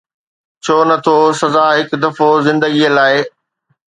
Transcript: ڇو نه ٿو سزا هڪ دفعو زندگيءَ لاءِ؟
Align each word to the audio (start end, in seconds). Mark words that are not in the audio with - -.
ڇو 0.63 0.77
نه 0.89 0.95
ٿو 1.05 1.15
سزا 1.41 1.65
هڪ 1.77 1.89
دفعو 2.03 2.29
زندگيءَ 2.47 2.95
لاءِ؟ 2.97 3.15